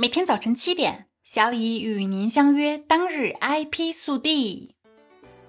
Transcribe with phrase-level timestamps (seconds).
[0.00, 2.78] 每天早晨七点，小乙与您相约。
[2.78, 4.74] 当日 IP 速递：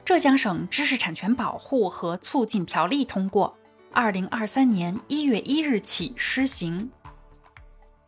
[0.03, 3.57] 浙江省知识产权保护和促进条例通过，
[3.93, 6.91] 二零二三年一月一日起施行。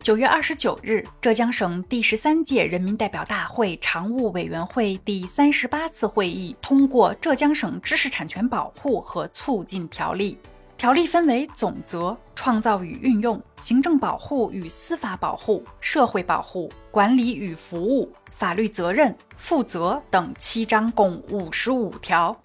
[0.01, 10.37] 九月二十九日，浙江省第十三届人民代表大会常务委员会第三十八次会议通过《浙江省知识产权保护和促进条例》。
[10.83, 22.37] 条例分为总则、创造与运用、行政保护与司法保护、社会保护、管理与服务、法律责任、负责等七章，共五十五条。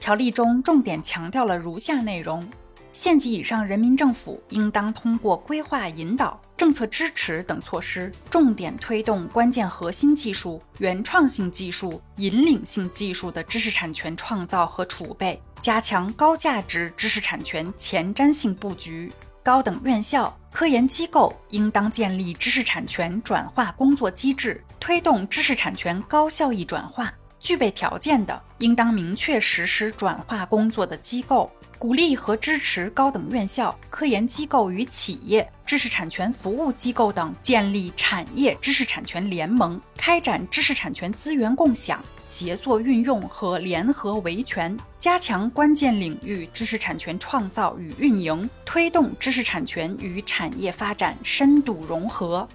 [0.00, 2.44] 条例中重点强调了如下内容：
[2.92, 15.40] 县级以上人民政府应当通过规划引导、政策支持等措施，重点推动关键核心技术、原创性技术、引领性技术的知识产权创造和储备。
[15.68, 27.12] 加强高价值知识产权前瞻性布局，高等院校、科研机构应当建立知识产权转化工作机制，推动知识产权高效益转化。
[27.38, 31.52] 具备条件的，应当明确实施转化工作的机构。
[31.78, 52.48] 鼓励和支持高等院校、科研机构与企业、知识产权服务机构等建立产业知识产权联盟，开展知识产权资源共享、协作运用和联合维权，加强关键领域知识产权创造与运营，推动知识产权与产业发展深度融合。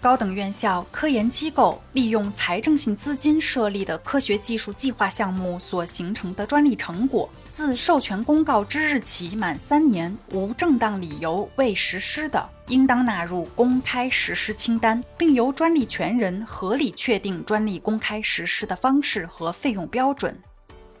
[0.00, 20.34] 高等院校、科研机构利用财政性资金设立的科学技术计划项目所形成的专利成果，自授权公告之日起满三年无正当理由未实施的，应当纳入公开实施清单，并由专利权人合理确定专利公开实施的方式和费用标准。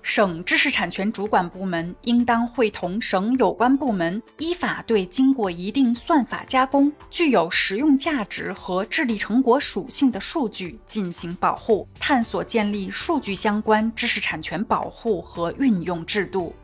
[0.02, 16.54] 省知识产权主管部门应当会同省有关部门，依法对经过一定算法加工、具有实用价值和智力成果属性的数据进行保护，探索建立数据相关知识产权保护和运用制度。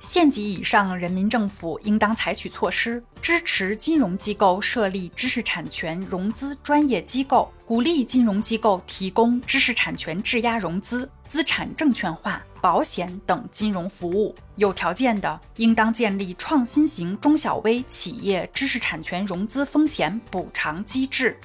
[0.00, 14.34] 县级以上人民政府应当采取措施，支持金融机构设立知识产权融资专业机构，鼓励金融机构提供知识产权质押融资、资产证券化、保险等金融服务。
[14.56, 21.38] 有条件的，应当建立创新型中小微企业知识产权融资风险补偿机制。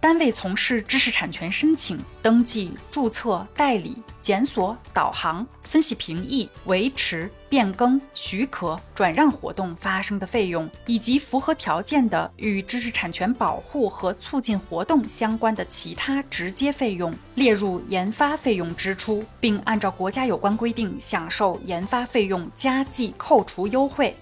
[0.00, 24.16] 单位从事知识产权申请、登记、注册、代理、检索、导航、分析评议、维持、变更、许可、转让活动发生的费用，以及符合条件的与知识产权保护和促进活动相关的其他直接费用，列入研发费用支出，并按照国家有关规定享受研发费用加计扣除优惠。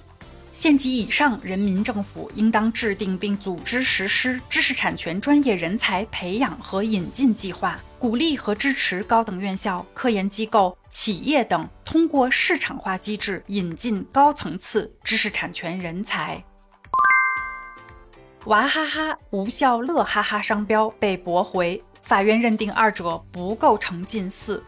[0.54, 16.42] 县级以上人民政府应当制定并组织实施知识产权专业人才培养和引进计划，鼓励和支持高等院校、科研机构、企业等通过市场化机制引进高层次知识产权人才。
[18.44, 24.62] 娃哈哈无效乐哈哈商标被驳回，法院认定二者不构成近似。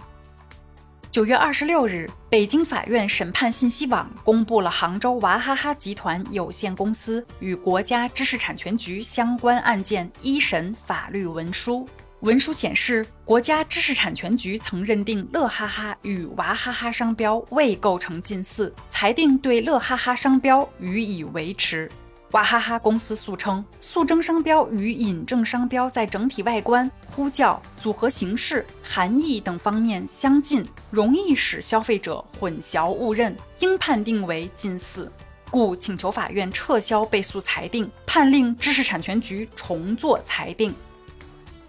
[1.17, 11.89] 九月二十六日，北京法院审判信息网公布了杭州娃哈哈集团有限公司与国家知识产权局相关案件一审法律文书。
[12.21, 21.91] 文书显示，国家知识产权局曾认定乐哈哈与娃哈哈商标未构成近似，裁定对乐哈哈商标予以维持。
[22.37, 35.11] 娃哈哈公司诉称，速征商标与引证商标在整体外观、呼叫、组合形式、含义等方面相近，容易使消费者混淆误认，应判定为近似，
[35.51, 40.75] 故请求法院撤销被诉裁定，判令知识产权局重作裁定。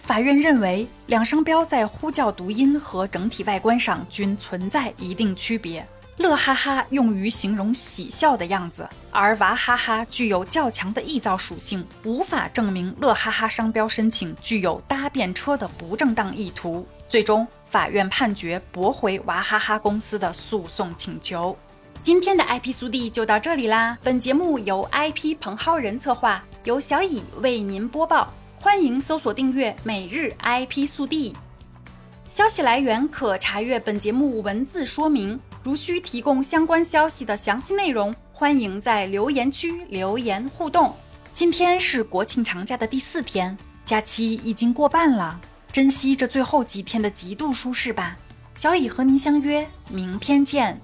[0.01, 5.87] 法院认为，两商标在呼叫读音和整体外观上均存在一定区别。
[6.17, 16.87] 乐哈哈用于形容喜笑的样子，而娃哈哈具有较强的臆造属性，无法证明乐哈哈商标申请具有搭便车的不正当意图。
[17.07, 21.55] 最终，法院判决驳回娃哈哈公司的诉讼请求。
[22.01, 23.97] 今天的 IP 速递就到这里啦！
[24.03, 28.33] 本节目由 IP 彭浩人策划，由小乙为您播报。
[28.59, 31.35] 欢迎搜索订阅每日 IP 速递。
[32.27, 35.39] 消息来源可查阅本节目文字说明。
[35.67, 40.95] 如需提供相关消息的详细内容，欢迎在留言区留言互动。
[41.33, 45.37] 今天是国庆长假的第四天，假期已经过半了，
[45.69, 48.17] 珍惜这最后几天的极度舒适吧。
[48.55, 50.79] 小乙和您相约明天见。